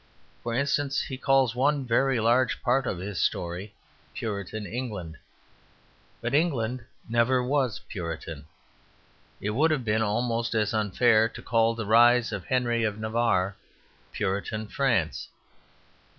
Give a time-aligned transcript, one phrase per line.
[0.41, 3.75] For instance, he calls one very large part of his story
[4.15, 5.15] "Puritan England."
[6.21, 8.47] But England never was Puritan.
[9.39, 13.55] It would have been almost as unfair to call the rise of Henry of Navarre
[14.11, 15.29] "Puritan France."